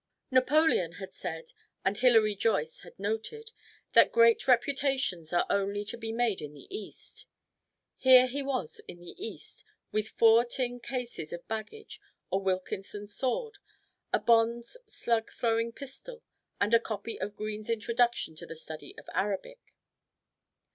[0.31, 1.51] Napoleon had said,
[1.85, 3.51] and Hilary Joyce had noted,
[3.93, 7.27] that great reputations are only to be made in the East.
[7.97, 12.01] Here he was in the East with four tin cases of baggage,
[12.31, 13.59] a Wilkinson sword,
[14.11, 16.23] a Bond's slug throwing pistol,
[16.59, 19.59] and a copy of "Green's Introduction to the Study of Arabic."